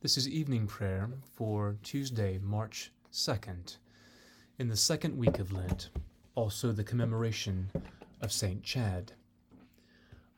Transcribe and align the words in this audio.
This 0.00 0.16
is 0.16 0.28
evening 0.28 0.68
prayer 0.68 1.10
for 1.34 1.76
Tuesday, 1.82 2.38
March 2.40 2.92
2nd, 3.12 3.78
in 4.56 4.68
the 4.68 4.76
second 4.76 5.18
week 5.18 5.40
of 5.40 5.50
Lent, 5.50 5.90
also 6.36 6.70
the 6.70 6.84
commemoration 6.84 7.68
of 8.20 8.30
St. 8.30 8.62
Chad. 8.62 9.10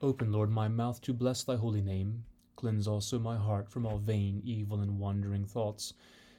Open, 0.01 0.33
Lord, 0.33 0.49
my 0.49 0.67
mouth 0.69 1.03
to 1.03 1.13
bless 1.13 1.43
thy 1.43 1.57
holy 1.57 1.83
name. 1.83 2.25
Cleanse 2.57 2.89
also 2.89 3.19
my 3.19 3.37
heart 3.37 3.69
from 3.69 3.85
all 3.85 3.99
vain, 3.99 4.41
evil, 4.47 4.81
and 4.81 4.99
wandering 4.99 5.45
thoughts. 5.45 5.93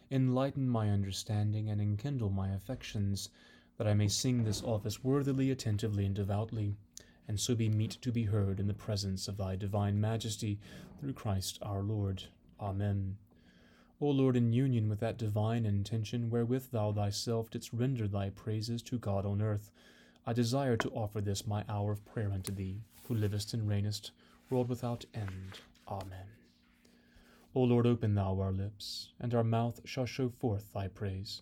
Enlighten 0.09 0.67
my 0.67 0.89
understanding 0.89 1.69
and 1.69 1.79
enkindle 1.79 2.31
my 2.31 2.49
affections, 2.49 3.29
that 3.77 3.85
I 3.87 3.93
may 3.93 4.07
sing 4.07 4.43
this 4.43 4.63
office 4.63 5.03
worthily, 5.03 5.51
attentively, 5.51 6.07
and 6.07 6.15
devoutly, 6.15 6.73
and 7.27 7.39
so 7.39 7.53
be 7.53 7.69
meet 7.69 7.99
to 8.01 8.11
be 8.11 8.23
heard 8.23 8.59
in 8.59 8.65
the 8.65 8.73
presence 8.73 9.27
of 9.27 9.37
thy 9.37 9.55
divine 9.57 10.01
majesty 10.01 10.59
through 10.99 11.13
Christ 11.13 11.59
our 11.61 11.83
Lord. 11.83 12.23
Amen. 12.61 13.17
O 13.99 14.09
Lord, 14.09 14.35
in 14.35 14.53
union 14.53 14.87
with 14.87 14.99
that 14.99 15.17
divine 15.17 15.65
intention 15.65 16.29
wherewith 16.29 16.71
thou 16.71 16.91
thyself 16.91 17.49
didst 17.49 17.73
render 17.73 18.07
thy 18.07 18.29
praises 18.29 18.81
to 18.83 18.99
God 18.99 19.25
on 19.25 19.41
earth, 19.41 19.71
I 20.27 20.33
desire 20.33 20.77
to 20.77 20.91
offer 20.91 21.21
this 21.21 21.47
my 21.47 21.65
hour 21.67 21.91
of 21.91 22.05
prayer 22.05 22.31
unto 22.31 22.51
thee, 22.51 22.81
who 23.07 23.15
livest 23.15 23.53
and 23.55 23.67
reignest, 23.67 24.11
world 24.49 24.69
without 24.69 25.05
end. 25.13 25.59
Amen. 25.87 26.27
O 27.55 27.61
Lord, 27.61 27.87
open 27.87 28.13
thou 28.13 28.39
our 28.39 28.51
lips, 28.51 29.09
and 29.19 29.33
our 29.33 29.43
mouth 29.43 29.81
shall 29.83 30.05
show 30.05 30.29
forth 30.29 30.71
thy 30.73 30.87
praise. 30.87 31.41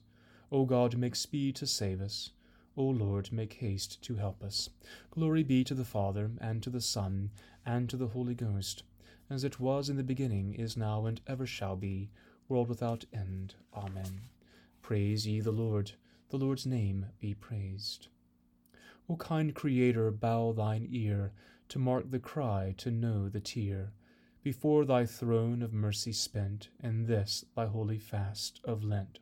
O 0.52 0.66
God, 0.66 0.98
make 0.98 1.16
speed 1.16 1.56
to 1.58 1.68
save 1.68 2.02
us. 2.02 2.32
O 2.78 2.84
Lord, 2.84 3.32
make 3.32 3.54
haste 3.54 4.02
to 4.04 4.16
help 4.16 4.42
us. 4.42 4.70
Glory 5.12 5.44
be 5.44 5.64
to 5.66 5.74
the 5.74 5.86
Father, 5.86 6.32
and 6.40 6.64
to 6.64 6.70
the 6.70 6.82
Son, 6.82 7.30
and 7.66 7.90
to 7.90 7.98
the 7.98 8.08
Holy 8.08 8.36
Ghost 8.36 8.84
as 9.30 9.44
it 9.44 9.60
was 9.60 9.90
in 9.90 9.98
the 9.98 10.04
beginning, 10.04 10.54
is 10.54 10.76
now, 10.76 11.06
and 11.06 11.22
ever 11.28 11.46
shall 11.46 11.76
be, 11.76 12.10
world 12.48 12.68
without 12.68 13.06
end. 13.14 13.54
Amen. 13.76 14.22
Praise 14.82 15.28
ye 15.28 15.40
the 15.40 15.52
Lord. 15.52 15.92
The 16.30 16.38
Lord's 16.38 16.66
name 16.66 17.06
be 17.20 17.36
praised. 17.36 18.08
O 19.08 19.16
kind 19.16 19.54
Creator, 19.54 20.12
bow 20.12 20.52
thine 20.52 20.88
ear 20.90 21.32
to 21.68 21.78
mark 21.78 22.10
the 22.10 22.20
cry, 22.20 22.74
to 22.78 22.90
know 22.90 23.30
the 23.30 23.40
tear, 23.40 23.94
before 24.42 24.86
thy 24.86 25.06
throne 25.06 25.62
of 25.62 25.74
mercy 25.74 26.12
spent, 26.12 26.70
in 26.82 27.06
this 27.06 27.46
thy 27.56 27.68
holy 27.68 28.00
fast 28.00 28.60
of 28.64 28.84
Lent. 28.84 29.20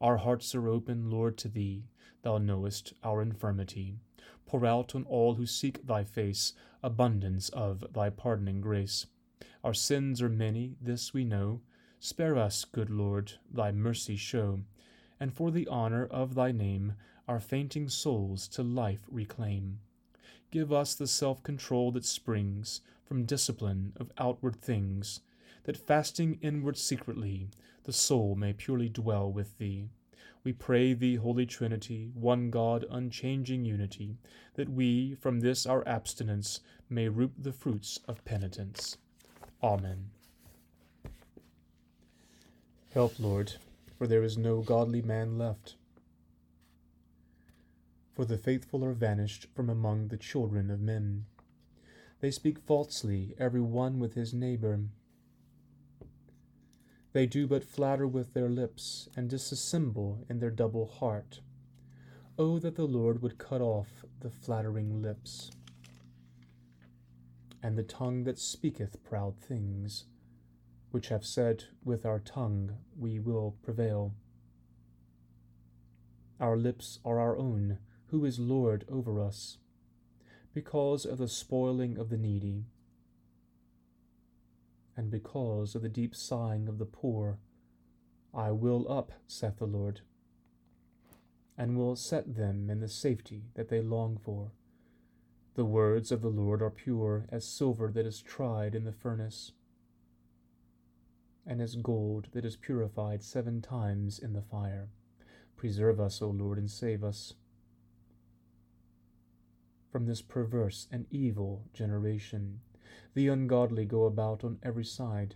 Our 0.00 0.16
hearts 0.16 0.54
are 0.54 0.68
open, 0.68 1.10
Lord, 1.10 1.36
to 1.38 1.48
thee. 1.48 1.84
Thou 2.22 2.38
knowest 2.38 2.92
our 3.04 3.22
infirmity. 3.22 3.98
Pour 4.46 4.66
out 4.66 4.94
on 4.94 5.04
all 5.04 5.34
who 5.34 5.46
seek 5.46 5.86
thy 5.86 6.02
face 6.02 6.54
abundance 6.82 7.48
of 7.50 7.92
thy 7.92 8.10
pardoning 8.10 8.60
grace 8.60 9.06
our 9.64 9.74
sins 9.74 10.22
are 10.22 10.28
many, 10.28 10.76
this 10.80 11.12
we 11.12 11.24
know. 11.24 11.60
Spare 12.00 12.36
us, 12.36 12.64
good 12.64 12.90
Lord, 12.90 13.32
thy 13.52 13.72
mercy 13.72 14.16
show, 14.16 14.60
and 15.18 15.34
for 15.34 15.50
the 15.50 15.66
honour 15.68 16.06
of 16.06 16.34
thy 16.34 16.52
name, 16.52 16.94
our 17.26 17.40
fainting 17.40 17.88
souls 17.88 18.46
to 18.48 18.62
life 18.62 19.04
reclaim. 19.10 19.80
Give 20.50 20.72
us 20.72 20.94
the 20.94 21.08
self 21.08 21.42
control 21.42 21.90
that 21.92 22.04
springs 22.04 22.80
from 23.04 23.24
discipline 23.24 23.92
of 23.96 24.12
outward 24.16 24.62
things, 24.62 25.20
that 25.64 25.76
fasting 25.76 26.38
inward 26.40 26.76
secretly, 26.76 27.48
the 27.82 27.92
soul 27.92 28.36
may 28.36 28.52
purely 28.52 28.88
dwell 28.88 29.30
with 29.30 29.58
thee. 29.58 29.88
We 30.44 30.52
pray 30.52 30.94
thee, 30.94 31.16
Holy 31.16 31.46
Trinity, 31.46 32.12
one 32.14 32.50
God, 32.50 32.86
unchanging 32.88 33.64
unity, 33.64 34.18
that 34.54 34.68
we, 34.68 35.14
from 35.16 35.40
this 35.40 35.66
our 35.66 35.86
abstinence, 35.86 36.60
may 36.88 37.08
reap 37.08 37.32
the 37.36 37.52
fruits 37.52 37.98
of 38.06 38.24
penitence. 38.24 38.96
Amen. 39.62 40.10
Help, 42.94 43.18
Lord, 43.18 43.54
for 43.96 44.06
there 44.06 44.22
is 44.22 44.38
no 44.38 44.62
godly 44.62 45.02
man 45.02 45.36
left. 45.36 45.74
For 48.14 48.24
the 48.24 48.38
faithful 48.38 48.84
are 48.84 48.92
vanished 48.92 49.46
from 49.54 49.68
among 49.68 50.08
the 50.08 50.16
children 50.16 50.70
of 50.70 50.80
men. 50.80 51.26
They 52.20 52.30
speak 52.30 52.60
falsely, 52.60 53.34
every 53.38 53.60
one 53.60 53.98
with 53.98 54.14
his 54.14 54.32
neighbor. 54.32 54.80
They 57.12 57.26
do 57.26 57.48
but 57.48 57.64
flatter 57.64 58.06
with 58.06 58.34
their 58.34 58.48
lips, 58.48 59.08
and 59.16 59.28
dissemble 59.28 60.24
in 60.28 60.38
their 60.38 60.50
double 60.50 60.86
heart. 60.86 61.40
Oh, 62.38 62.60
that 62.60 62.76
the 62.76 62.86
Lord 62.86 63.22
would 63.22 63.38
cut 63.38 63.60
off 63.60 64.04
the 64.20 64.30
flattering 64.30 65.02
lips 65.02 65.50
and 67.62 67.76
the 67.76 67.82
tongue 67.82 68.24
that 68.24 68.38
speaketh 68.38 69.02
proud 69.02 69.38
things, 69.38 70.04
which 70.90 71.08
have 71.08 71.24
said, 71.24 71.64
With 71.84 72.06
our 72.06 72.20
tongue 72.20 72.76
we 72.96 73.18
will 73.18 73.56
prevail. 73.62 74.14
Our 76.40 76.56
lips 76.56 77.00
are 77.04 77.18
our 77.18 77.36
own, 77.36 77.78
who 78.06 78.24
is 78.24 78.38
Lord 78.38 78.84
over 78.88 79.20
us, 79.20 79.58
because 80.54 81.04
of 81.04 81.18
the 81.18 81.28
spoiling 81.28 81.98
of 81.98 82.10
the 82.10 82.16
needy, 82.16 82.66
and 84.96 85.10
because 85.10 85.74
of 85.74 85.82
the 85.82 85.88
deep 85.88 86.14
sighing 86.14 86.68
of 86.68 86.78
the 86.78 86.84
poor. 86.84 87.38
I 88.34 88.50
will 88.50 88.90
up, 88.90 89.12
saith 89.26 89.58
the 89.58 89.66
Lord, 89.66 90.00
and 91.56 91.76
will 91.76 91.96
set 91.96 92.36
them 92.36 92.68
in 92.68 92.80
the 92.80 92.88
safety 92.88 93.44
that 93.54 93.68
they 93.68 93.80
long 93.80 94.16
for. 94.16 94.52
The 95.58 95.64
words 95.64 96.12
of 96.12 96.22
the 96.22 96.28
Lord 96.28 96.62
are 96.62 96.70
pure 96.70 97.26
as 97.30 97.44
silver 97.44 97.90
that 97.90 98.06
is 98.06 98.22
tried 98.22 98.76
in 98.76 98.84
the 98.84 98.92
furnace, 98.92 99.50
and 101.44 101.60
as 101.60 101.74
gold 101.74 102.28
that 102.30 102.44
is 102.44 102.54
purified 102.54 103.24
seven 103.24 103.60
times 103.60 104.20
in 104.20 104.34
the 104.34 104.40
fire. 104.40 104.88
Preserve 105.56 105.98
us, 105.98 106.22
O 106.22 106.28
Lord, 106.28 106.58
and 106.58 106.70
save 106.70 107.02
us 107.02 107.34
from 109.90 110.06
this 110.06 110.22
perverse 110.22 110.86
and 110.92 111.06
evil 111.10 111.64
generation. 111.74 112.60
The 113.14 113.26
ungodly 113.26 113.84
go 113.84 114.04
about 114.04 114.44
on 114.44 114.60
every 114.62 114.84
side. 114.84 115.34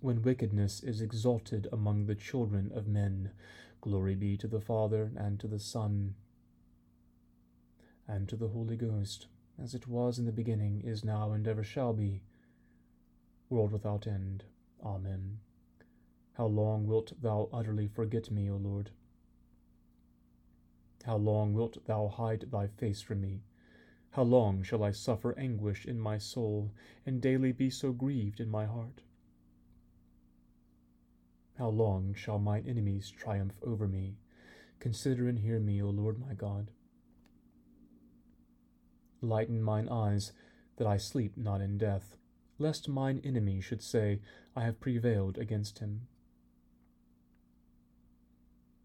When 0.00 0.22
wickedness 0.22 0.82
is 0.82 1.02
exalted 1.02 1.68
among 1.70 2.06
the 2.06 2.14
children 2.14 2.72
of 2.74 2.88
men, 2.88 3.32
glory 3.82 4.14
be 4.14 4.38
to 4.38 4.48
the 4.48 4.62
Father, 4.62 5.12
and 5.18 5.38
to 5.40 5.46
the 5.46 5.58
Son, 5.58 6.14
and 8.10 8.28
to 8.28 8.34
the 8.34 8.48
Holy 8.48 8.76
Ghost, 8.76 9.28
as 9.62 9.72
it 9.72 9.86
was 9.86 10.18
in 10.18 10.24
the 10.24 10.32
beginning, 10.32 10.80
is 10.80 11.04
now, 11.04 11.30
and 11.30 11.46
ever 11.46 11.62
shall 11.62 11.92
be, 11.92 12.22
world 13.48 13.70
without 13.70 14.04
end. 14.04 14.42
Amen. 14.84 15.38
How 16.32 16.46
long 16.46 16.86
wilt 16.86 17.12
thou 17.22 17.48
utterly 17.52 17.86
forget 17.86 18.28
me, 18.28 18.50
O 18.50 18.56
Lord? 18.56 18.90
How 21.04 21.16
long 21.16 21.54
wilt 21.54 21.84
thou 21.86 22.08
hide 22.08 22.46
thy 22.50 22.66
face 22.66 23.00
from 23.00 23.20
me? 23.20 23.44
How 24.10 24.22
long 24.24 24.64
shall 24.64 24.82
I 24.82 24.90
suffer 24.90 25.38
anguish 25.38 25.86
in 25.86 26.00
my 26.00 26.18
soul, 26.18 26.72
and 27.06 27.22
daily 27.22 27.52
be 27.52 27.70
so 27.70 27.92
grieved 27.92 28.40
in 28.40 28.50
my 28.50 28.66
heart? 28.66 29.02
How 31.58 31.68
long 31.68 32.14
shall 32.14 32.40
mine 32.40 32.64
enemies 32.66 33.08
triumph 33.08 33.54
over 33.62 33.86
me? 33.86 34.16
Consider 34.80 35.28
and 35.28 35.38
hear 35.38 35.60
me, 35.60 35.80
O 35.80 35.90
Lord 35.90 36.18
my 36.18 36.34
God. 36.34 36.72
Lighten 39.22 39.62
mine 39.62 39.88
eyes, 39.88 40.32
that 40.76 40.86
I 40.86 40.96
sleep 40.96 41.36
not 41.36 41.60
in 41.60 41.76
death, 41.76 42.16
lest 42.58 42.88
mine 42.88 43.20
enemy 43.22 43.60
should 43.60 43.82
say, 43.82 44.20
I 44.56 44.64
have 44.64 44.80
prevailed 44.80 45.38
against 45.38 45.78
him. 45.78 46.08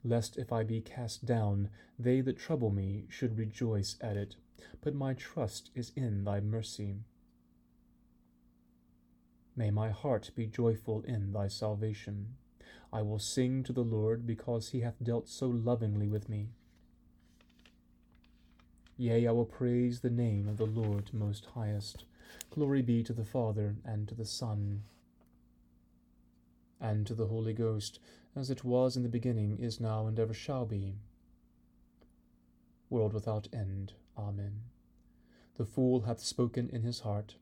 Lest 0.04 0.38
if 0.38 0.52
I 0.52 0.64
be 0.64 0.82
cast 0.82 1.26
down, 1.26 1.70
they 1.98 2.22
that 2.22 2.38
trouble 2.38 2.70
me 2.70 3.06
should 3.10 3.38
rejoice 3.38 3.98
at 4.02 4.18
it, 4.18 4.36
but 4.82 4.94
my 4.94 5.14
trust 5.14 5.72
is 5.74 5.92
in 5.96 6.24
thy 6.24 6.40
mercy. 6.40 6.98
May 9.56 9.72
my 9.72 9.90
heart 9.90 10.32
be 10.36 10.48
joyful 10.48 11.02
in 11.02 11.32
thy 11.32 11.48
salvation. 11.48 12.36
I 12.92 13.02
will 13.02 13.20
sing 13.20 13.64
to 13.64 13.74
the 13.74 13.84
Lord 13.84 14.28
because 14.28 14.70
he 14.70 14.82
hath 14.82 15.02
dealt 15.02 15.28
so 15.28 15.48
lovingly 15.48 16.08
with 16.08 16.30
me. 16.30 16.50
Yea, 18.98 19.28
I 19.28 19.32
will 19.32 19.46
praise 19.46 20.00
the 20.00 20.10
name 20.10 20.48
of 20.48 20.56
the 20.58 20.66
Lord 20.66 21.14
most 21.14 21.48
highest. 21.54 22.06
Glory 22.50 22.82
be 22.82 23.04
to 23.04 23.12
the 23.12 23.26
Father, 23.26 23.76
and 23.84 24.08
to 24.08 24.16
the 24.16 24.26
Son, 24.26 24.84
and 26.80 27.06
to 27.06 27.14
the 27.14 27.28
Holy 27.28 27.54
Ghost, 27.54 28.00
as 28.38 28.50
it 28.50 28.64
was 28.64 28.96
in 28.96 29.04
the 29.04 29.10
beginning, 29.10 29.58
is 29.60 29.82
now, 29.82 30.08
and 30.08 30.18
ever 30.18 30.34
shall 30.34 30.66
be. 30.66 30.96
World 32.90 33.14
without 33.14 33.50
end. 33.52 33.94
Amen. 34.18 34.62
The 35.58 35.66
fool 35.66 36.02
hath 36.02 36.22
spoken 36.22 36.70
in 36.70 36.84
his 36.84 37.02
heart. 37.02 37.36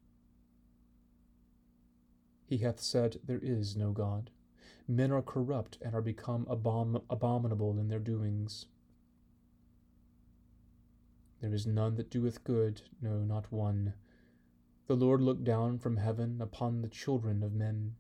He 2.46 2.60
hath 2.60 2.80
said, 2.80 3.20
There 3.26 3.40
is 3.42 3.76
no 3.76 3.92
God. 3.92 4.32
Men 4.88 5.12
are 5.12 5.22
corrupt 5.22 5.78
and 5.82 5.94
are 5.94 6.02
become 6.02 6.46
abom- 6.46 7.04
abominable 7.10 7.78
in 7.80 7.90
their 7.90 8.00
doings. 8.00 8.66
There 11.44 11.54
is 11.54 11.68
none 11.68 11.96
that 11.96 12.10
doeth 12.10 12.46
good, 12.46 12.84
no, 13.02 13.18
not 13.18 13.52
one. 13.52 13.96
The 14.88 14.96
Lord 14.96 15.20
looked 15.20 15.44
down 15.44 15.78
from 15.78 15.98
heaven 15.98 16.42
upon 16.42 16.82
the 16.82 16.88
children 16.88 17.44
of 17.44 17.52
men 17.52 17.96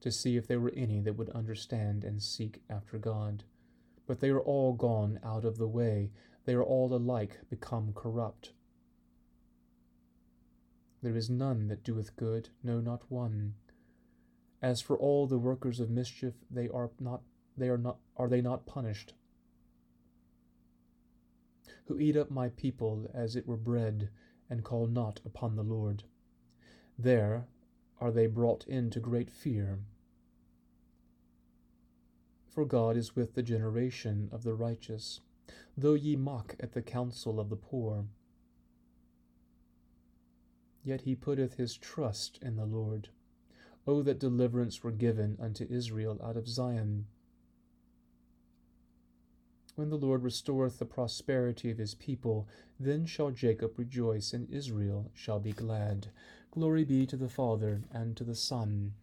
to 0.00 0.10
see 0.10 0.38
if 0.38 0.46
there 0.46 0.60
were 0.60 0.72
any 0.74 1.02
that 1.02 1.18
would 1.18 1.28
understand 1.28 2.04
and 2.04 2.22
seek 2.22 2.62
after 2.70 2.96
God. 2.96 3.44
But 4.06 4.20
they 4.20 4.30
are 4.30 4.40
all 4.40 4.72
gone 4.72 5.20
out 5.22 5.44
of 5.44 5.58
the 5.58 5.68
way, 5.68 6.10
they 6.46 6.54
are 6.54 6.64
all 6.64 6.94
alike 6.94 7.38
become 7.50 7.92
corrupt. 7.94 8.54
There 11.02 11.16
is 11.18 11.28
none 11.28 11.68
that 11.68 11.84
doeth 11.84 12.16
good, 12.16 12.48
no, 12.62 12.80
not 12.80 13.02
one. 13.10 13.56
As 14.62 14.80
for 14.80 14.96
all 14.96 15.26
the 15.26 15.36
workers 15.36 15.80
of 15.80 15.90
mischief, 15.90 16.32
they 16.50 16.70
are 16.70 16.90
not 16.98 17.20
they 17.58 17.68
are 17.68 17.76
not 17.76 17.98
are 18.16 18.30
they 18.30 18.40
not 18.40 18.64
punished? 18.64 19.12
Who 21.86 21.98
eat 21.98 22.16
up 22.16 22.30
my 22.30 22.48
people 22.48 23.10
as 23.12 23.36
it 23.36 23.46
were 23.46 23.56
bread, 23.56 24.10
and 24.48 24.64
call 24.64 24.86
not 24.86 25.20
upon 25.24 25.56
the 25.56 25.62
Lord. 25.62 26.04
There 26.98 27.46
are 28.00 28.10
they 28.10 28.26
brought 28.26 28.66
into 28.66 29.00
great 29.00 29.30
fear. 29.30 29.80
For 32.48 32.64
God 32.64 32.96
is 32.96 33.16
with 33.16 33.34
the 33.34 33.42
generation 33.42 34.28
of 34.32 34.44
the 34.44 34.54
righteous, 34.54 35.20
though 35.76 35.94
ye 35.94 36.16
mock 36.16 36.54
at 36.60 36.72
the 36.72 36.82
counsel 36.82 37.40
of 37.40 37.48
the 37.50 37.56
poor. 37.56 38.06
Yet 40.84 41.02
he 41.02 41.16
putteth 41.16 41.54
his 41.54 41.76
trust 41.76 42.38
in 42.42 42.56
the 42.56 42.66
Lord. 42.66 43.08
O 43.86 44.02
that 44.02 44.20
deliverance 44.20 44.82
were 44.82 44.92
given 44.92 45.36
unto 45.40 45.66
Israel 45.68 46.20
out 46.22 46.36
of 46.36 46.48
Zion! 46.48 47.06
When 49.76 49.90
the 49.90 49.96
Lord 49.96 50.22
restoreth 50.22 50.78
the 50.78 50.84
prosperity 50.84 51.70
of 51.70 51.78
his 51.78 51.94
people, 51.94 52.46
then 52.78 53.06
shall 53.06 53.30
Jacob 53.30 53.76
rejoice, 53.76 54.32
and 54.32 54.48
Israel 54.48 55.10
shall 55.14 55.40
be 55.40 55.52
glad. 55.52 56.08
Glory 56.52 56.84
be 56.84 57.06
to 57.06 57.16
the 57.16 57.28
Father, 57.28 57.82
and 57.92 58.16
to 58.16 58.22
the 58.22 58.36
Son, 58.36 58.94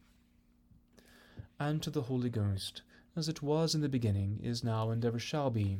and 1.59 1.81
to 1.83 1.89
the 1.89 2.03
Holy 2.03 2.29
Ghost, 2.29 2.83
as 3.15 3.27
it 3.27 3.41
was 3.41 3.75
in 3.75 3.81
the 3.81 3.89
beginning, 3.89 4.39
is 4.41 4.63
now, 4.63 4.89
and 4.91 5.03
ever 5.03 5.19
shall 5.19 5.50
be, 5.50 5.79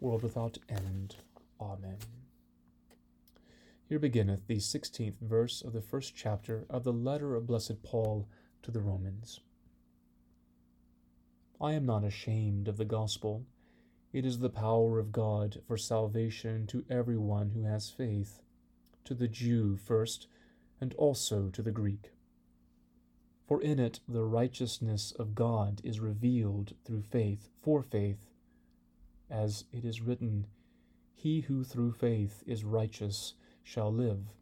world 0.00 0.22
without 0.22 0.58
end. 0.68 1.16
Amen. 1.60 1.98
Here 3.88 3.98
beginneth 3.98 4.46
the 4.46 4.60
sixteenth 4.60 5.18
verse 5.20 5.62
of 5.62 5.72
the 5.72 5.82
first 5.82 6.14
chapter 6.14 6.64
of 6.70 6.84
the 6.84 6.92
letter 6.92 7.34
of 7.34 7.46
blessed 7.46 7.82
Paul 7.82 8.28
to 8.62 8.70
the 8.70 8.80
Romans. 8.80 9.40
I 11.62 11.74
am 11.74 11.86
not 11.86 12.02
ashamed 12.02 12.66
of 12.66 12.76
the 12.76 12.84
gospel. 12.84 13.46
It 14.12 14.26
is 14.26 14.40
the 14.40 14.50
power 14.50 14.98
of 14.98 15.12
God 15.12 15.62
for 15.64 15.76
salvation 15.76 16.66
to 16.66 16.84
every 16.90 17.16
one 17.16 17.50
who 17.50 17.62
has 17.62 17.88
faith, 17.88 18.42
to 19.04 19.14
the 19.14 19.28
Jew 19.28 19.76
first, 19.76 20.26
and 20.80 20.92
also 20.94 21.50
to 21.50 21.62
the 21.62 21.70
Greek. 21.70 22.14
For 23.46 23.62
in 23.62 23.78
it 23.78 24.00
the 24.08 24.24
righteousness 24.24 25.12
of 25.12 25.36
God 25.36 25.80
is 25.84 26.00
revealed 26.00 26.74
through 26.84 27.02
faith, 27.02 27.48
for 27.60 27.80
faith, 27.80 28.32
as 29.30 29.64
it 29.72 29.84
is 29.84 30.00
written, 30.00 30.48
He 31.14 31.42
who 31.42 31.62
through 31.62 31.92
faith 31.92 32.42
is 32.44 32.64
righteous 32.64 33.34
shall 33.62 33.92
live. 33.92 34.34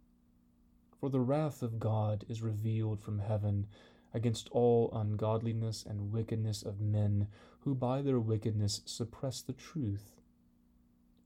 For 0.99 1.11
the 1.11 1.21
wrath 1.21 1.63
of 1.63 1.79
God 1.79 2.25
is 2.31 2.41
revealed 2.41 2.99
from 2.99 3.19
heaven 3.19 3.67
against 4.13 4.49
all 4.51 4.91
ungodliness 4.93 5.85
and 5.89 6.13
wickedness 6.13 6.63
of 6.63 6.81
men 6.81 7.29
who 7.61 7.75
by 7.75 8.03
their 8.03 8.21
wickedness 8.21 8.81
suppress 8.85 9.41
the 9.41 9.53
truth. 9.53 10.13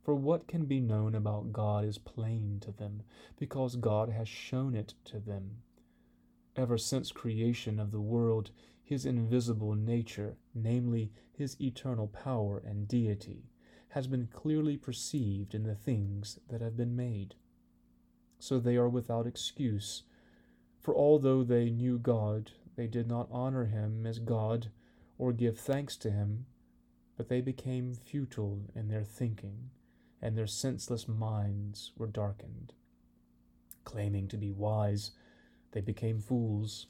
For 0.03 0.15
what 0.15 0.47
can 0.47 0.67
be 0.67 0.81
known 0.81 1.15
about 1.15 1.53
God 1.53 1.85
is 1.85 1.97
plain 1.97 2.59
to 2.61 2.73
them, 2.73 3.03
because 3.39 3.77
God 3.77 4.11
has 4.11 4.29
shown 4.29 4.75
it 4.75 4.95
to 5.07 5.19
them. 5.19 5.63
Ever 6.57 6.77
since 6.77 7.11
creation 7.11 7.81
of 7.81 7.91
the 7.91 8.01
world, 8.01 8.51
his 8.83 9.07
invisible 9.07 9.75
nature, 9.75 10.37
namely 10.55 11.11
his 11.33 11.59
eternal 11.59 12.07
power 12.07 12.63
and 12.67 12.87
deity, 12.87 13.45
has 13.89 14.07
been 14.07 14.29
clearly 14.31 14.77
perceived 14.77 15.55
in 15.55 15.63
the 15.63 15.75
things 15.75 16.39
that 16.51 16.61
have 16.61 16.77
been 16.77 16.95
made. 16.95 17.35
So 18.39 18.59
they 18.59 18.77
are 18.77 18.89
without 18.89 19.27
excuse, 19.27 20.03
for 20.81 20.95
although 20.95 21.43
they 21.43 21.71
knew 21.71 21.99
God, 21.99 22.51
they 22.77 22.87
did 22.87 23.07
not 23.07 23.29
honor 23.31 23.67
him 23.67 24.07
as 24.07 24.19
God 24.19 24.69
or 25.19 25.33
give 25.33 25.59
thanks 25.59 25.97
to 25.99 26.11
him, 26.11 26.47
but 27.17 27.29
they 27.29 27.41
became 27.41 27.95
futile 27.95 28.63
in 28.75 28.89
their 28.89 29.05
thinking, 29.05 29.71
and 30.21 30.37
their 30.37 30.47
senseless 30.47 31.07
minds 31.07 31.93
were 31.97 32.07
darkened. 32.07 32.73
Claiming 33.85 34.29
to 34.29 34.37
be 34.37 34.51
wise, 34.51 35.13
they 35.73 35.81
became 35.81 36.21
fools, 36.21 36.87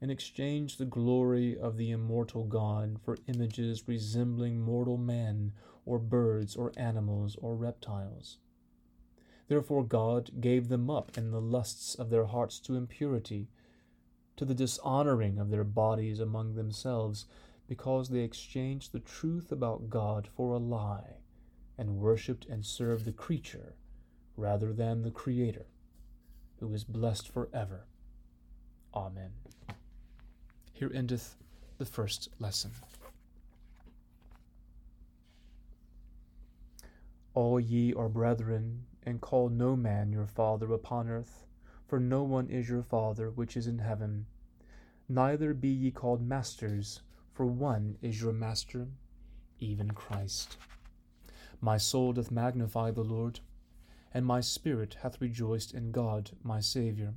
and 0.00 0.10
exchanged 0.10 0.78
the 0.78 0.84
glory 0.84 1.58
of 1.58 1.76
the 1.76 1.90
immortal 1.90 2.44
God 2.44 2.98
for 3.04 3.18
images 3.26 3.88
resembling 3.88 4.60
mortal 4.60 4.96
men, 4.96 5.52
or 5.84 5.98
birds, 5.98 6.56
or 6.56 6.72
animals, 6.76 7.36
or 7.40 7.54
reptiles. 7.54 8.38
Therefore 9.48 9.84
God 9.84 10.40
gave 10.40 10.68
them 10.68 10.90
up 10.90 11.16
in 11.16 11.30
the 11.30 11.40
lusts 11.40 11.94
of 11.94 12.10
their 12.10 12.26
hearts 12.26 12.58
to 12.60 12.76
impurity 12.76 13.48
to 14.36 14.44
the 14.44 14.54
dishonoring 14.54 15.38
of 15.38 15.50
their 15.50 15.64
bodies 15.64 16.20
among 16.20 16.54
themselves, 16.54 17.26
because 17.68 18.08
they 18.08 18.20
exchanged 18.20 18.92
the 18.92 19.00
truth 19.00 19.50
about 19.50 19.90
God 19.90 20.28
for 20.36 20.52
a 20.52 20.58
lie, 20.58 21.16
and 21.78 21.96
worshipped 21.96 22.46
and 22.46 22.64
served 22.64 23.04
the 23.04 23.12
creature 23.12 23.74
rather 24.36 24.72
than 24.72 25.02
the 25.02 25.10
Creator, 25.10 25.66
who 26.60 26.72
is 26.72 26.84
blessed 26.84 27.28
for 27.28 27.48
ever. 27.52 27.86
Amen. 28.94 29.30
Here 30.72 30.90
endeth 30.94 31.36
the 31.78 31.86
first 31.86 32.28
lesson. 32.38 32.70
All 37.34 37.58
ye 37.58 37.94
are 37.94 38.08
brethren, 38.08 38.84
and 39.02 39.20
call 39.20 39.48
no 39.48 39.76
man 39.76 40.12
your 40.12 40.26
father 40.26 40.72
upon 40.72 41.08
earth 41.08 41.45
for 41.86 42.00
no 42.00 42.22
one 42.22 42.48
is 42.48 42.68
your 42.68 42.82
Father 42.82 43.30
which 43.30 43.56
is 43.56 43.66
in 43.66 43.78
heaven. 43.78 44.26
Neither 45.08 45.54
be 45.54 45.68
ye 45.68 45.92
called 45.92 46.20
masters, 46.20 47.02
for 47.32 47.46
one 47.46 47.96
is 48.02 48.20
your 48.20 48.32
Master, 48.32 48.88
even 49.60 49.92
Christ. 49.92 50.56
My 51.60 51.76
soul 51.76 52.12
doth 52.12 52.32
magnify 52.32 52.90
the 52.90 53.04
Lord, 53.04 53.38
and 54.12 54.26
my 54.26 54.40
spirit 54.40 54.96
hath 55.02 55.20
rejoiced 55.20 55.74
in 55.74 55.92
God 55.92 56.32
my 56.42 56.60
Saviour. 56.60 57.14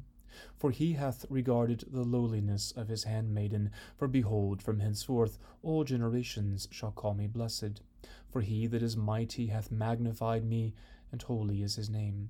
For 0.55 0.69
he 0.69 0.93
hath 0.93 1.25
regarded 1.29 1.85
the 1.91 2.03
lowliness 2.03 2.71
of 2.71 2.89
his 2.89 3.05
handmaiden. 3.05 3.71
For 3.97 4.07
behold, 4.07 4.61
from 4.61 4.79
henceforth 4.79 5.39
all 5.63 5.83
generations 5.83 6.67
shall 6.71 6.91
call 6.91 7.15
me 7.15 7.25
blessed. 7.25 7.81
For 8.29 8.41
he 8.41 8.67
that 8.67 8.83
is 8.83 8.95
mighty 8.95 9.47
hath 9.47 9.71
magnified 9.71 10.45
me, 10.45 10.75
and 11.11 11.21
holy 11.23 11.63
is 11.63 11.75
his 11.75 11.89
name 11.89 12.29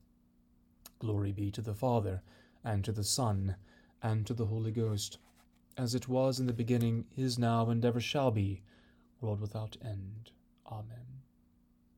Glory 1.01 1.31
be 1.31 1.49
to 1.49 1.63
the 1.63 1.73
Father, 1.73 2.21
and 2.63 2.85
to 2.85 2.91
the 2.91 3.03
Son, 3.03 3.55
and 4.03 4.23
to 4.27 4.35
the 4.35 4.45
Holy 4.45 4.71
Ghost, 4.71 5.17
as 5.75 5.95
it 5.95 6.07
was 6.07 6.39
in 6.39 6.45
the 6.45 6.53
beginning, 6.53 7.05
is 7.17 7.39
now, 7.39 7.71
and 7.71 7.83
ever 7.83 7.99
shall 7.99 8.29
be, 8.29 8.61
world 9.19 9.41
without 9.41 9.77
end. 9.83 10.29
Amen. 10.71 11.23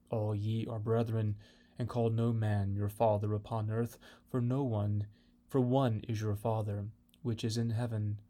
All 0.10 0.34
ye 0.34 0.66
are 0.68 0.80
brethren, 0.80 1.36
and 1.78 1.90
call 1.90 2.12
no 2.12 2.32
man 2.32 2.78
your 2.78 2.88
father 2.88 3.34
upon 3.34 3.70
earth, 3.70 3.98
for 4.32 4.40
no 4.40 4.64
one, 4.64 5.08
for 5.50 5.60
one 5.60 6.06
is 6.08 6.22
your 6.22 6.38
Father, 6.38 6.86
which 7.24 7.44
is 7.44 7.58
in 7.58 7.72
heaven. 7.72 8.22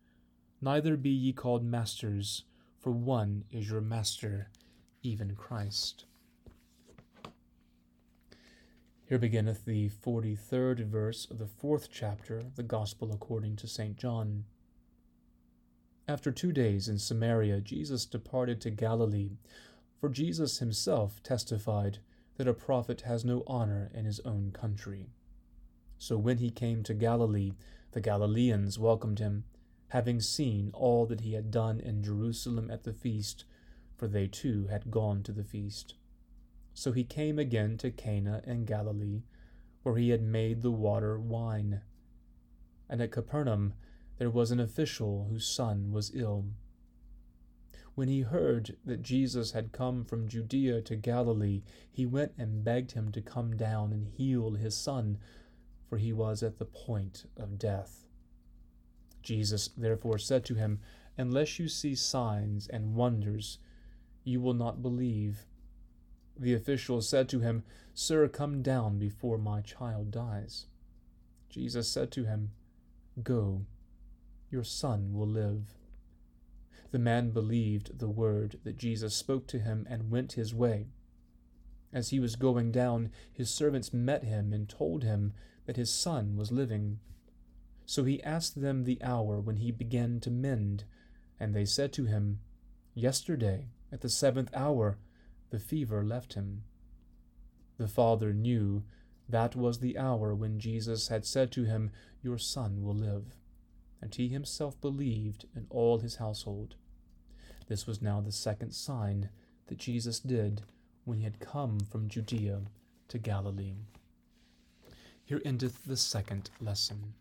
Neither 0.60 0.98
be 0.98 1.12
ye 1.12 1.34
called 1.34 1.64
masters, 1.64 2.46
for 2.80 2.92
one 2.92 3.44
is 3.52 3.70
your 3.70 3.82
Master, 3.82 4.50
even 5.04 5.36
Christ. 5.36 6.06
Here 9.14 9.20
beginneth 9.20 9.66
the 9.66 9.90
forty 9.90 10.36
third 10.36 10.80
verse 10.90 11.28
of 11.30 11.38
the 11.38 11.46
fourth 11.46 11.90
chapter 11.92 12.42
the 12.56 12.64
Gospel 12.64 13.14
according 13.14 13.58
to 13.58 13.68
St. 13.68 13.96
John. 13.96 14.46
After 16.08 16.32
two 16.32 16.52
days 16.52 16.90
in 16.90 16.98
Samaria, 16.98 17.62
Jesus 17.62 18.08
departed 18.08 18.60
to 18.62 18.72
Galilee, 18.72 19.38
for 20.00 20.10
Jesus 20.10 20.58
himself 20.58 21.22
testified, 21.22 22.00
that 22.38 22.48
a 22.48 22.56
prophet 22.56 23.02
has 23.02 23.24
no 23.24 23.44
honor 23.46 23.92
in 23.94 24.06
his 24.06 24.20
own 24.22 24.50
country. 24.52 25.12
So 26.00 26.18
when 26.18 26.40
he 26.40 26.50
came 26.50 26.82
to 26.82 26.96
Galilee, 26.96 27.54
the 27.92 28.02
Galileans 28.02 28.80
welcomed 28.80 29.20
him, 29.20 29.44
having 29.90 30.22
seen 30.22 30.72
all 30.74 31.06
that 31.06 31.22
he 31.22 31.34
had 31.34 31.52
done 31.52 31.80
in 31.80 32.02
Jerusalem 32.02 32.72
at 32.72 32.84
the 32.84 32.94
feast, 32.94 33.46
for 33.96 34.08
they 34.08 34.26
too 34.26 34.70
had 34.72 34.90
gone 34.90 35.22
to 35.22 35.32
the 35.32 35.44
feast. 35.44 35.94
So 36.74 36.92
he 36.92 37.04
came 37.04 37.38
again 37.38 37.78
to 37.78 37.92
Cana 37.92 38.42
in 38.46 38.66
Galilee, 38.66 39.24
where 39.84 39.98
he 39.98 40.10
had 40.10 40.24
made 40.24 40.62
the 40.62 40.72
water 40.72 41.20
wine. 41.20 41.82
And 42.90 43.02
at 43.02 43.12
Capernaum 43.12 43.74
there 44.18 44.30
was 44.30 44.52
an 44.52 44.60
official 44.60 45.28
whose 45.30 45.46
son 45.46 45.92
was 45.92 46.12
ill. 46.14 46.46
When 47.96 48.08
he 48.08 48.22
heard 48.22 48.78
that 48.86 49.04
Jesus 49.04 49.52
had 49.52 49.72
come 49.72 50.04
from 50.04 50.28
Judea 50.28 50.82
to 50.82 50.96
Galilee, 50.96 51.62
he 51.92 52.06
went 52.06 52.32
and 52.38 52.64
begged 52.64 52.94
him 52.94 53.12
to 53.12 53.22
come 53.22 53.56
down 53.56 53.94
and 53.94 54.08
heal 54.08 54.54
his 54.54 54.76
son, 54.76 55.20
for 55.88 55.98
he 55.98 56.12
was 56.12 56.42
at 56.42 56.58
the 56.58 56.66
point 56.66 57.26
of 57.38 57.60
death. 57.60 58.08
Jesus 59.22 59.70
therefore 59.78 60.18
said 60.18 60.44
to 60.46 60.56
him, 60.56 60.80
Unless 61.18 61.60
you 61.60 61.68
see 61.68 61.94
signs 61.94 62.68
and 62.68 62.96
wonders, 62.96 63.60
you 64.24 64.42
will 64.42 64.56
not 64.56 64.82
believe. 64.82 65.46
The 66.38 66.54
official 66.54 67.02
said 67.02 67.30
to 67.30 67.40
him, 67.40 67.64
Sir, 67.94 68.28
come 68.28 68.62
down 68.62 68.98
before 68.98 69.38
my 69.38 69.62
child 69.62 70.12
dies. 70.12 70.66
Jesus 71.50 71.88
said 71.88 72.12
to 72.12 72.24
him, 72.24 72.52
Go, 73.22 73.66
your 74.50 74.64
son 74.64 75.14
will 75.14 75.28
live. 75.28 75.76
The 76.92 77.00
man 77.00 77.32
believed 77.32 78.00
the 78.00 78.10
word 78.10 78.60
that 78.64 78.78
Jesus 78.78 79.16
spoke 79.16 79.48
to 79.48 79.60
him 79.60 79.86
and 79.90 80.12
went 80.12 80.34
his 80.34 80.54
way. 80.54 80.88
As 81.92 82.10
he 82.10 82.20
was 82.20 82.36
going 82.36 82.72
down, 82.72 83.12
his 83.32 83.52
servants 83.52 83.94
met 83.94 84.24
him 84.24 84.52
and 84.54 84.68
told 84.68 85.04
him 85.04 85.34
that 85.66 85.76
his 85.76 85.94
son 85.94 86.36
was 86.36 86.52
living. 86.52 87.00
So 87.86 88.04
he 88.04 88.24
asked 88.24 88.62
them 88.62 88.84
the 88.84 89.02
hour 89.04 89.40
when 89.40 89.58
he 89.58 89.72
began 89.72 90.20
to 90.22 90.32
mend, 90.32 90.86
and 91.40 91.54
they 91.54 91.66
said 91.66 91.94
to 91.94 92.06
him, 92.06 92.40
Yesterday, 92.96 93.68
at 93.92 94.02
the 94.02 94.10
seventh 94.10 94.50
hour, 94.56 94.98
the 95.54 95.60
fever 95.60 96.04
left 96.04 96.34
him. 96.34 96.64
The 97.78 97.88
father 97.88 98.34
knew 98.34 98.82
that 99.30 99.56
was 99.56 99.78
the 99.78 100.00
hour 100.00 100.34
when 100.34 100.60
Jesus 100.60 101.10
had 101.10 101.28
said 101.28 101.52
to 101.52 101.64
him, 101.66 101.92
Your 102.24 102.40
son 102.40 102.82
will 102.82 102.96
live. 102.96 103.38
And 104.02 104.16
he 104.16 104.30
himself 104.30 104.82
believed 104.82 105.46
in 105.56 105.68
all 105.70 106.00
his 106.00 106.16
household. 106.16 106.74
This 107.68 107.86
was 107.86 108.02
now 108.02 108.20
the 108.20 108.32
second 108.32 108.72
sign 108.72 109.30
that 109.68 109.78
Jesus 109.78 110.20
did 110.20 110.64
when 111.06 111.20
he 111.20 111.24
had 111.24 111.40
come 111.40 111.80
from 111.82 112.10
Judea 112.10 112.62
to 113.10 113.18
Galilee. 113.20 113.76
Here 115.24 115.42
endeth 115.46 115.86
the 115.86 115.98
second 115.98 116.50
lesson. 116.60 117.14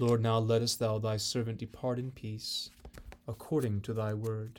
Lord, 0.00 0.20
now 0.20 0.40
lettest 0.40 0.80
thou 0.80 0.98
thy 0.98 1.16
servant 1.16 1.58
depart 1.58 2.00
in 2.00 2.10
peace, 2.10 2.70
according 3.28 3.82
to 3.82 3.94
thy 3.94 4.14
word. 4.14 4.58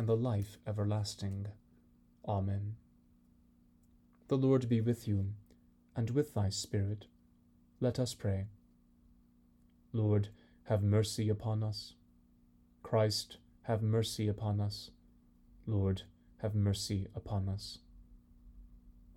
and 0.00 0.08
the 0.08 0.16
life 0.16 0.56
everlasting. 0.66 1.46
Amen. 2.26 2.74
The 4.28 4.38
Lord 4.38 4.66
be 4.66 4.80
with 4.80 5.06
you, 5.06 5.34
and 5.94 6.08
with 6.08 6.32
thy 6.32 6.48
Spirit. 6.48 7.04
Let 7.80 7.98
us 7.98 8.14
pray. 8.14 8.46
Lord, 9.92 10.30
have 10.70 10.82
mercy 10.82 11.28
upon 11.28 11.62
us. 11.62 11.92
Christ, 12.82 13.36
have 13.64 13.82
mercy 13.82 14.26
upon 14.26 14.58
us. 14.58 14.90
Lord, 15.66 16.04
have 16.38 16.54
mercy 16.54 17.06
upon 17.14 17.50
us. 17.50 17.80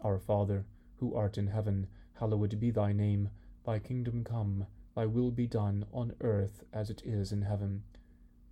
Our 0.01 0.19
Father, 0.19 0.65
who 0.97 1.15
art 1.15 1.37
in 1.37 1.47
heaven, 1.47 1.87
hallowed 2.15 2.59
be 2.59 2.71
thy 2.71 2.91
name. 2.91 3.29
Thy 3.65 3.79
kingdom 3.79 4.25
come, 4.25 4.67
thy 4.97 5.05
will 5.05 5.31
be 5.31 5.47
done 5.47 5.85
on 5.93 6.11
earth 6.19 6.65
as 6.73 6.89
it 6.89 7.01
is 7.05 7.31
in 7.31 7.43
heaven. 7.43 7.83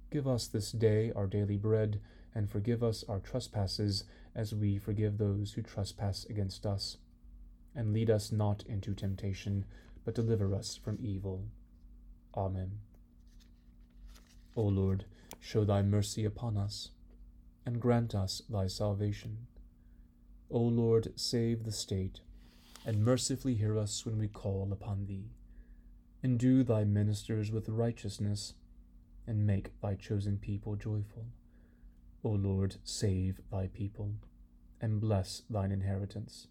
Give 0.10 0.30
us 0.30 0.48
this 0.48 0.72
day 0.72 1.12
our 1.14 1.28
daily 1.28 1.58
bread, 1.58 2.00
and 2.34 2.50
forgive 2.50 2.82
us 2.82 3.04
our 3.08 3.20
trespasses, 3.20 4.04
as 4.36 4.56
we 4.56 4.78
forgive 4.78 5.18
those 5.18 5.54
who 5.54 5.62
trespass 5.62 6.26
against 6.30 6.66
us. 6.66 6.98
And 7.76 7.94
lead 7.94 8.10
us 8.10 8.32
not 8.32 8.64
into 8.68 8.94
temptation, 8.94 9.66
but 10.06 10.16
deliver 10.16 10.54
us 10.56 10.76
from 10.76 10.98
evil. 11.02 11.46
Amen. 12.36 12.80
O 14.56 14.64
Lord, 14.64 15.06
show 15.40 15.64
thy 15.64 15.82
mercy 15.82 16.26
upon 16.26 16.58
us, 16.58 16.90
and 17.66 17.82
grant 17.82 18.16
us 18.16 18.42
thy 18.50 18.68
salvation. 18.68 19.48
O 20.50 20.60
Lord, 20.60 21.14
save 21.16 21.64
the 21.64 21.72
state, 21.72 22.20
and 22.86 23.06
mercifully 23.06 23.56
hear 23.56 23.78
us 23.78 24.06
when 24.06 24.18
we 24.18 24.28
call 24.28 24.70
upon 24.72 25.06
thee. 25.06 25.30
Endue 26.24 26.64
thy 26.64 26.84
ministers 26.84 27.52
with 27.52 27.70
righteousness, 27.70 28.54
and 29.26 29.46
make 29.46 29.80
thy 29.82 29.96
chosen 29.96 30.38
people 30.38 30.76
joyful. 30.76 31.26
O 32.24 32.30
Lord, 32.30 32.76
save 32.84 33.42
thy 33.52 33.68
people, 33.68 34.14
and 34.80 35.02
bless 35.02 35.42
thine 35.50 35.72
inheritance. 35.72 36.48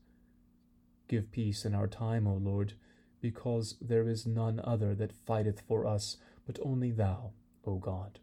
Give 1.08 1.30
peace 1.30 1.64
in 1.64 1.74
our 1.74 1.86
time, 1.86 2.26
O 2.26 2.34
Lord, 2.34 2.74
because 3.20 3.76
there 3.80 4.08
is 4.08 4.26
none 4.26 4.60
other 4.64 4.94
that 4.94 5.12
fighteth 5.12 5.60
for 5.60 5.86
us, 5.86 6.16
but 6.46 6.58
only 6.62 6.90
thou, 6.90 7.32
O 7.64 7.76
God. 7.76 8.18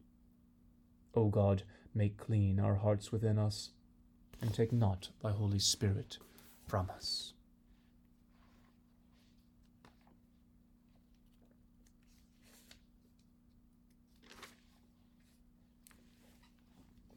O 1.13 1.29
God, 1.29 1.63
make 1.93 2.17
clean 2.17 2.59
our 2.59 2.75
hearts 2.75 3.11
within 3.11 3.37
us, 3.37 3.71
and 4.41 4.53
take 4.53 4.71
not 4.71 5.09
thy 5.23 5.31
Holy 5.31 5.59
Spirit 5.59 6.17
from 6.65 6.89
us. 6.89 7.33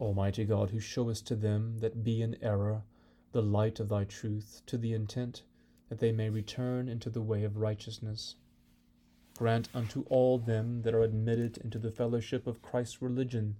Almighty 0.00 0.44
God, 0.44 0.70
who 0.70 0.80
showest 0.80 1.26
to 1.26 1.36
them 1.36 1.78
that 1.80 2.02
be 2.02 2.22
in 2.22 2.36
error 2.42 2.84
the 3.32 3.42
light 3.42 3.78
of 3.78 3.90
thy 3.90 4.04
truth, 4.04 4.62
to 4.66 4.78
the 4.78 4.94
intent 4.94 5.42
that 5.88 5.98
they 5.98 6.10
may 6.10 6.30
return 6.30 6.88
into 6.88 7.10
the 7.10 7.20
way 7.20 7.44
of 7.44 7.58
righteousness. 7.58 8.36
Grant 9.36 9.68
unto 9.74 10.02
all 10.08 10.38
them 10.38 10.82
that 10.82 10.94
are 10.94 11.02
admitted 11.02 11.58
into 11.58 11.78
the 11.78 11.90
fellowship 11.90 12.46
of 12.46 12.62
Christ's 12.62 13.02
religion, 13.02 13.56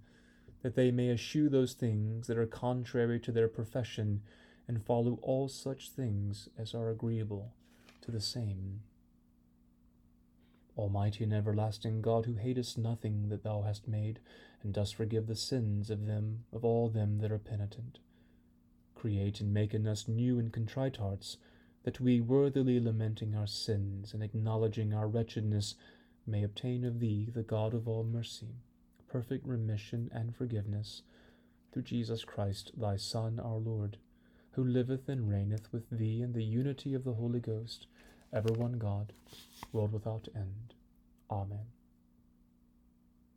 that 0.62 0.75
they 0.75 0.90
may 0.90 1.11
eschew 1.11 1.49
those 1.49 1.75
things 1.75 2.26
that 2.26 2.38
are 2.38 2.47
contrary 2.47 3.20
to 3.20 3.32
their 3.32 3.49
profession, 3.49 4.23
and 4.66 4.85
follow 4.85 5.18
all 5.23 5.49
such 5.49 5.90
things 5.90 6.49
as 6.56 6.75
are 6.75 6.90
agreeable 6.90 7.52
to 8.00 8.11
the 8.11 8.20
same. 8.20 8.80
Almighty 10.76 11.25
and 11.25 11.32
everlasting 11.32 12.00
God, 12.00 12.26
who 12.26 12.35
hatest 12.35 12.78
nothing 12.78 13.28
that 13.28 13.42
thou 13.42 13.62
hast 13.62 13.87
made, 13.87 14.20
and 14.62 14.72
dost 14.72 14.94
forgive 14.94 15.26
the 15.26 15.36
sins 15.36 15.90
of 15.90 16.06
them, 16.06 16.44
of 16.52 16.64
all 16.64 16.88
them 16.88 17.18
that 17.18 17.32
are 17.32 17.38
penitent, 17.38 17.98
create 18.94 19.40
and 19.40 19.54
make 19.54 19.72
in 19.74 19.86
us 19.86 20.06
new 20.08 20.38
and 20.38 20.52
contrite 20.52 20.96
hearts, 20.96 21.38
that 21.84 22.00
we, 22.00 22.20
worthily 22.20 22.78
lamenting 22.78 23.34
our 23.34 23.46
sins 23.46 24.12
and 24.12 24.22
acknowledging 24.22 24.92
our 24.92 25.08
wretchedness, 25.08 25.74
may 26.26 26.42
obtain 26.42 26.84
of 26.84 27.00
thee, 27.00 27.30
the 27.32 27.42
God 27.42 27.72
of 27.72 27.88
all 27.88 28.04
mercy, 28.04 28.54
perfect 29.08 29.46
remission 29.46 30.10
and 30.12 30.36
forgiveness, 30.36 31.02
through 31.72 31.82
Jesus 31.82 32.24
Christ, 32.24 32.72
thy 32.76 32.96
Son, 32.96 33.40
our 33.40 33.56
Lord, 33.56 33.96
who 34.52 34.64
liveth 34.64 35.08
and 35.08 35.28
reigneth 35.28 35.72
with 35.72 35.88
thee 35.90 36.20
in 36.20 36.32
the 36.32 36.44
unity 36.44 36.94
of 36.94 37.04
the 37.04 37.14
Holy 37.14 37.40
Ghost, 37.40 37.86
ever 38.32 38.52
one 38.52 38.78
God, 38.78 39.12
world 39.72 39.92
without 39.92 40.28
end. 40.34 40.74
Amen. 41.30 41.66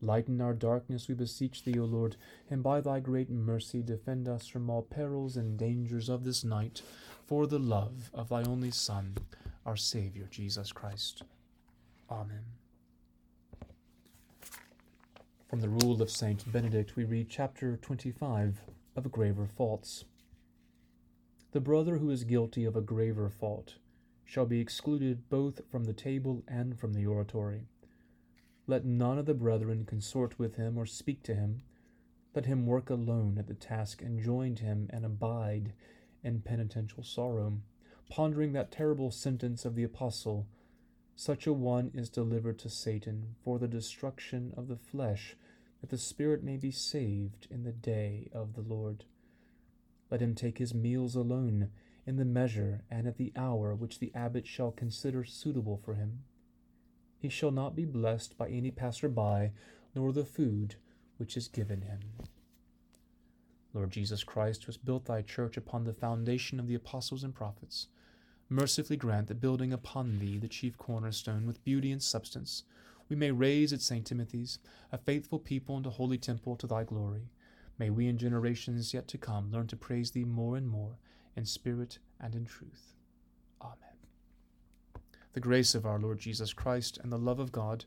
Lighten 0.00 0.40
our 0.40 0.54
darkness, 0.54 1.08
we 1.08 1.14
beseech 1.14 1.64
thee, 1.64 1.78
O 1.78 1.84
Lord, 1.84 2.16
and 2.48 2.62
by 2.62 2.80
thy 2.80 3.00
great 3.00 3.30
mercy 3.30 3.82
defend 3.82 4.28
us 4.28 4.46
from 4.46 4.70
all 4.70 4.82
perils 4.82 5.36
and 5.36 5.58
dangers 5.58 6.08
of 6.08 6.24
this 6.24 6.44
night, 6.44 6.82
for 7.26 7.46
the 7.46 7.58
love 7.58 8.10
of 8.14 8.28
thy 8.28 8.42
only 8.42 8.70
Son, 8.70 9.16
our 9.66 9.76
Saviour, 9.76 10.26
Jesus 10.30 10.72
Christ. 10.72 11.22
Amen. 12.10 12.44
From 15.48 15.60
the 15.60 15.68
Rule 15.68 16.00
of 16.00 16.10
Saint 16.10 16.50
Benedict, 16.52 16.94
we 16.94 17.04
read 17.04 17.28
chapter 17.28 17.76
25 17.76 18.60
of 18.94 19.10
Graver 19.10 19.46
Faults. 19.46 20.04
The 21.52 21.60
brother 21.60 21.96
who 21.96 22.10
is 22.10 22.24
guilty 22.24 22.64
of 22.64 22.76
a 22.76 22.82
graver 22.82 23.30
fault 23.30 23.76
shall 24.24 24.44
be 24.44 24.60
excluded 24.60 25.28
both 25.30 25.62
from 25.70 25.84
the 25.84 25.94
table 25.94 26.44
and 26.46 26.78
from 26.78 26.92
the 26.92 27.06
oratory. 27.06 27.62
Let 28.70 28.84
none 28.84 29.18
of 29.18 29.24
the 29.24 29.32
brethren 29.32 29.86
consort 29.86 30.38
with 30.38 30.56
him 30.56 30.76
or 30.76 30.84
speak 30.84 31.22
to 31.22 31.34
him. 31.34 31.62
Let 32.34 32.44
him 32.44 32.66
work 32.66 32.90
alone 32.90 33.38
at 33.38 33.46
the 33.46 33.54
task 33.54 34.02
enjoined 34.02 34.58
him 34.58 34.90
and 34.90 35.06
abide 35.06 35.72
in 36.22 36.42
penitential 36.42 37.02
sorrow, 37.02 37.62
pondering 38.10 38.52
that 38.52 38.70
terrible 38.70 39.10
sentence 39.10 39.64
of 39.64 39.74
the 39.74 39.84
Apostle 39.84 40.46
Such 41.16 41.46
a 41.46 41.52
one 41.54 41.90
is 41.94 42.10
delivered 42.10 42.58
to 42.58 42.68
Satan 42.68 43.36
for 43.42 43.58
the 43.58 43.68
destruction 43.68 44.52
of 44.54 44.68
the 44.68 44.76
flesh, 44.76 45.34
that 45.80 45.88
the 45.88 45.96
spirit 45.96 46.44
may 46.44 46.58
be 46.58 46.70
saved 46.70 47.46
in 47.50 47.64
the 47.64 47.72
day 47.72 48.28
of 48.34 48.52
the 48.52 48.60
Lord. 48.60 49.06
Let 50.10 50.20
him 50.20 50.34
take 50.34 50.58
his 50.58 50.74
meals 50.74 51.16
alone, 51.16 51.70
in 52.06 52.16
the 52.16 52.26
measure 52.26 52.82
and 52.90 53.08
at 53.08 53.16
the 53.16 53.32
hour 53.34 53.74
which 53.74 53.98
the 53.98 54.14
abbot 54.14 54.46
shall 54.46 54.72
consider 54.72 55.24
suitable 55.24 55.78
for 55.78 55.94
him 55.94 56.24
he 57.18 57.28
shall 57.28 57.50
not 57.50 57.74
be 57.74 57.84
blessed 57.84 58.38
by 58.38 58.48
any 58.48 58.70
passer 58.70 59.08
by, 59.08 59.52
nor 59.94 60.12
the 60.12 60.24
food 60.24 60.76
which 61.16 61.36
is 61.36 61.48
given 61.48 61.82
him. 61.82 62.00
Lord 63.74 63.90
Jesus 63.90 64.24
Christ, 64.24 64.64
who 64.64 64.68
hast 64.68 64.84
built 64.84 65.04
thy 65.04 65.22
church 65.22 65.56
upon 65.56 65.84
the 65.84 65.92
foundation 65.92 66.58
of 66.58 66.66
the 66.66 66.74
apostles 66.74 67.24
and 67.24 67.34
prophets, 67.34 67.88
mercifully 68.48 68.96
grant 68.96 69.28
that 69.28 69.40
building 69.40 69.72
upon 69.72 70.18
thee, 70.18 70.38
the 70.38 70.48
chief 70.48 70.78
cornerstone, 70.78 71.46
with 71.46 71.64
beauty 71.64 71.92
and 71.92 72.02
substance, 72.02 72.64
we 73.08 73.16
may 73.16 73.30
raise 73.30 73.72
at 73.72 73.80
St. 73.80 74.06
Timothy's 74.06 74.58
a 74.92 74.98
faithful 74.98 75.38
people 75.38 75.76
and 75.76 75.86
a 75.86 75.90
holy 75.90 76.18
temple 76.18 76.56
to 76.56 76.66
thy 76.66 76.84
glory. 76.84 77.30
May 77.78 77.90
we 77.90 78.06
in 78.06 78.18
generations 78.18 78.92
yet 78.92 79.08
to 79.08 79.18
come 79.18 79.50
learn 79.50 79.66
to 79.68 79.76
praise 79.76 80.10
thee 80.10 80.24
more 80.24 80.56
and 80.56 80.68
more 80.68 80.98
in 81.36 81.44
spirit 81.44 81.98
and 82.20 82.34
in 82.34 82.44
truth. 82.44 82.97
The 85.38 85.42
grace 85.42 85.76
of 85.76 85.86
our 85.86 86.00
Lord 86.00 86.18
Jesus 86.18 86.52
Christ, 86.52 86.98
and 87.00 87.12
the 87.12 87.16
love 87.16 87.38
of 87.38 87.52
God, 87.52 87.84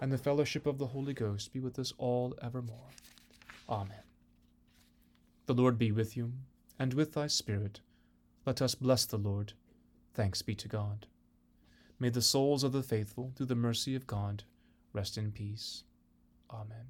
and 0.00 0.12
the 0.12 0.16
fellowship 0.16 0.66
of 0.66 0.78
the 0.78 0.86
Holy 0.86 1.12
Ghost 1.12 1.52
be 1.52 1.58
with 1.58 1.76
us 1.80 1.92
all 1.98 2.32
evermore. 2.40 2.90
Amen. 3.68 4.04
The 5.46 5.54
Lord 5.54 5.78
be 5.78 5.90
with 5.90 6.16
you, 6.16 6.32
and 6.78 6.94
with 6.94 7.14
thy 7.14 7.26
Spirit. 7.26 7.80
Let 8.46 8.62
us 8.62 8.76
bless 8.76 9.04
the 9.04 9.16
Lord. 9.16 9.54
Thanks 10.14 10.42
be 10.42 10.54
to 10.54 10.68
God. 10.68 11.08
May 11.98 12.08
the 12.08 12.22
souls 12.22 12.62
of 12.62 12.70
the 12.70 12.84
faithful, 12.84 13.32
through 13.34 13.46
the 13.46 13.56
mercy 13.56 13.96
of 13.96 14.06
God, 14.06 14.44
rest 14.92 15.18
in 15.18 15.32
peace. 15.32 15.82
Amen. 16.52 16.86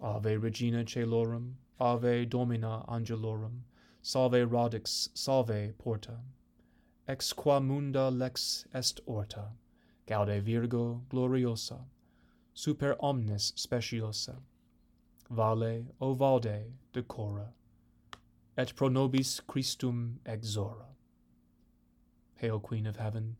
Ave 0.00 0.38
Regina 0.38 0.84
Caelorum, 0.84 1.56
Ave 1.78 2.24
Domina 2.24 2.82
Angelorum, 2.88 3.64
Salve 4.00 4.50
Radix, 4.50 5.10
Salve 5.12 5.76
Porta 5.76 6.16
ex 7.10 7.32
qua 7.32 7.58
mundo 7.58 8.08
lux 8.08 8.66
est 8.72 9.00
orta, 9.04 9.48
gaude 10.06 10.40
Virgo 10.44 11.02
gloriosa, 11.10 11.80
super 12.54 12.94
omnes 13.00 13.52
speciosa, 13.56 14.36
vale 15.28 15.86
o 16.00 16.14
valde 16.14 16.72
decora, 16.94 17.48
et 18.56 18.72
pro 18.76 18.88
nobis 18.88 19.40
Christum 19.48 20.20
exora. 20.24 20.86
Hail, 22.36 22.60
Queen 22.60 22.86
of 22.86 22.94
Heaven, 22.94 23.36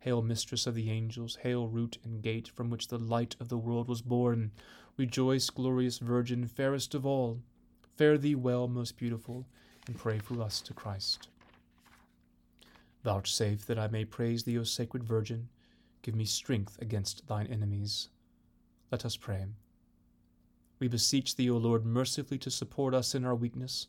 hail, 0.00 0.20
Mistress 0.20 0.66
of 0.66 0.74
the 0.74 0.90
angels, 0.90 1.36
hail, 1.36 1.66
root 1.66 1.96
and 2.04 2.20
gate 2.20 2.48
from 2.48 2.68
which 2.68 2.88
the 2.88 2.98
light 2.98 3.36
of 3.40 3.48
the 3.48 3.56
world 3.56 3.88
was 3.88 4.02
born. 4.02 4.50
Rejoice, 4.98 5.48
glorious 5.48 5.96
Virgin, 5.96 6.46
fairest 6.46 6.94
of 6.94 7.06
all. 7.06 7.40
Fare 7.96 8.18
thee 8.18 8.34
well, 8.34 8.68
most 8.68 8.98
beautiful, 8.98 9.46
and 9.86 9.96
pray 9.96 10.18
for 10.18 10.42
us 10.42 10.60
to 10.60 10.74
Christ. 10.74 11.28
Vouchsafe 13.04 13.66
that 13.66 13.78
I 13.78 13.86
may 13.86 14.06
praise 14.06 14.44
thee, 14.44 14.58
O 14.58 14.64
sacred 14.64 15.04
Virgin. 15.04 15.48
Give 16.00 16.14
me 16.14 16.24
strength 16.24 16.78
against 16.80 17.28
thine 17.28 17.46
enemies. 17.46 18.08
Let 18.90 19.04
us 19.04 19.16
pray. 19.16 19.44
We 20.78 20.88
beseech 20.88 21.36
thee, 21.36 21.50
O 21.50 21.58
Lord, 21.58 21.84
mercifully 21.84 22.38
to 22.38 22.50
support 22.50 22.94
us 22.94 23.14
in 23.14 23.24
our 23.24 23.34
weakness, 23.34 23.88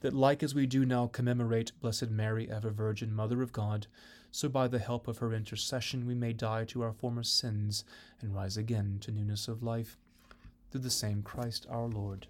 that 0.00 0.12
like 0.12 0.42
as 0.42 0.54
we 0.54 0.66
do 0.66 0.84
now 0.84 1.06
commemorate 1.06 1.72
Blessed 1.80 2.10
Mary, 2.10 2.50
ever 2.50 2.70
Virgin, 2.70 3.14
Mother 3.14 3.42
of 3.42 3.52
God, 3.52 3.86
so 4.32 4.48
by 4.48 4.66
the 4.66 4.78
help 4.80 5.06
of 5.06 5.18
her 5.18 5.32
intercession 5.32 6.06
we 6.06 6.14
may 6.14 6.32
die 6.32 6.64
to 6.64 6.82
our 6.82 6.92
former 6.92 7.22
sins 7.22 7.84
and 8.20 8.34
rise 8.34 8.56
again 8.56 8.98
to 9.02 9.12
newness 9.12 9.46
of 9.46 9.62
life. 9.62 9.96
Through 10.70 10.80
the 10.80 10.90
same 10.90 11.22
Christ 11.22 11.66
our 11.70 11.86
Lord. 11.86 12.26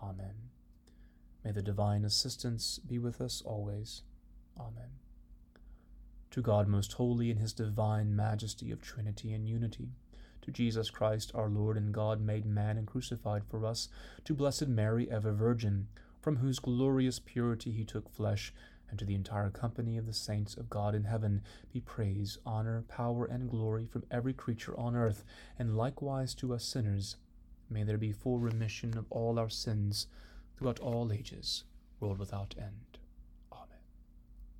Amen. 0.00 0.50
May 1.42 1.52
the 1.52 1.62
divine 1.62 2.04
assistance 2.04 2.78
be 2.78 2.98
with 2.98 3.20
us 3.20 3.42
always. 3.44 4.02
Amen 4.58 5.05
to 6.30 6.42
God 6.42 6.68
most 6.68 6.94
holy 6.94 7.30
in 7.30 7.36
his 7.38 7.52
divine 7.52 8.14
majesty 8.14 8.70
of 8.70 8.82
Trinity 8.82 9.32
and 9.32 9.48
unity, 9.48 9.90
to 10.42 10.50
Jesus 10.50 10.90
Christ 10.90 11.32
our 11.34 11.48
Lord 11.48 11.76
and 11.76 11.92
God 11.92 12.20
made 12.20 12.46
man 12.46 12.76
and 12.76 12.86
crucified 12.86 13.44
for 13.44 13.64
us, 13.64 13.88
to 14.24 14.34
Blessed 14.34 14.68
Mary, 14.68 15.10
ever 15.10 15.32
Virgin, 15.32 15.88
from 16.20 16.36
whose 16.36 16.58
glorious 16.58 17.18
purity 17.18 17.70
he 17.70 17.84
took 17.84 18.08
flesh, 18.08 18.52
and 18.88 18.98
to 18.98 19.04
the 19.04 19.14
entire 19.14 19.50
company 19.50 19.96
of 19.96 20.06
the 20.06 20.12
saints 20.12 20.56
of 20.56 20.70
God 20.70 20.94
in 20.94 21.04
heaven, 21.04 21.42
be 21.72 21.80
praise, 21.80 22.38
honor, 22.46 22.84
power, 22.88 23.24
and 23.24 23.50
glory 23.50 23.86
from 23.86 24.04
every 24.10 24.32
creature 24.32 24.78
on 24.78 24.94
earth, 24.94 25.24
and 25.58 25.76
likewise 25.76 26.34
to 26.34 26.54
us 26.54 26.64
sinners. 26.64 27.16
May 27.68 27.82
there 27.82 27.98
be 27.98 28.12
full 28.12 28.38
remission 28.38 28.96
of 28.96 29.06
all 29.10 29.38
our 29.38 29.48
sins 29.48 30.06
throughout 30.56 30.78
all 30.78 31.12
ages, 31.12 31.64
world 31.98 32.18
without 32.18 32.54
end. 32.56 32.85